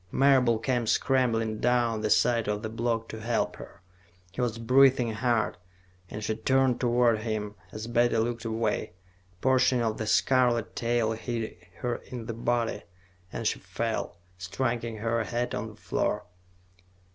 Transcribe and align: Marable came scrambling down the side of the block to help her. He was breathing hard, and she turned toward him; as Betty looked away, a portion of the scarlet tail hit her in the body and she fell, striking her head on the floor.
Marable 0.11 0.57
came 0.57 0.87
scrambling 0.87 1.59
down 1.59 2.01
the 2.01 2.09
side 2.09 2.47
of 2.47 2.63
the 2.63 2.69
block 2.71 3.07
to 3.09 3.19
help 3.21 3.57
her. 3.57 3.83
He 4.31 4.41
was 4.41 4.57
breathing 4.57 5.11
hard, 5.13 5.57
and 6.09 6.23
she 6.23 6.35
turned 6.37 6.79
toward 6.81 7.19
him; 7.19 7.53
as 7.71 7.85
Betty 7.85 8.17
looked 8.17 8.43
away, 8.43 8.93
a 9.33 9.41
portion 9.43 9.79
of 9.83 9.99
the 9.99 10.07
scarlet 10.07 10.75
tail 10.75 11.11
hit 11.11 11.55
her 11.81 11.97
in 11.97 12.25
the 12.25 12.33
body 12.33 12.81
and 13.31 13.45
she 13.45 13.59
fell, 13.59 14.17
striking 14.39 14.97
her 14.97 15.23
head 15.23 15.53
on 15.53 15.67
the 15.67 15.75
floor. 15.75 16.25